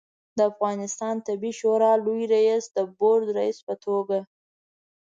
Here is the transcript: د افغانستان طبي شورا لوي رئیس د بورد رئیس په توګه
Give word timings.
د 0.37 0.39
افغانستان 0.51 1.15
طبي 1.27 1.51
شورا 1.59 1.93
لوي 2.05 2.23
رئیس 2.33 2.63
د 2.77 2.79
بورد 2.97 3.27
رئیس 3.37 3.57
په 3.67 3.73
توګه 3.85 4.19